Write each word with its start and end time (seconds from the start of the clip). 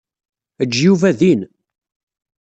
Ejj 0.63 0.73
Yuba 0.85 1.11
din. 1.19 1.41